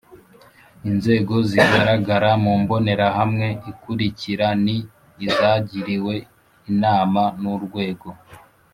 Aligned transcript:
Inzego 0.89 1.33
zigaragara 1.49 2.29
mu 2.43 2.53
mbonerahamwe 2.61 3.47
ikurikira 3.71 4.47
ni 4.63 4.77
izagiriwe 5.25 6.15
inama 6.71 7.23
n 7.41 7.43
Urwego 7.55 8.09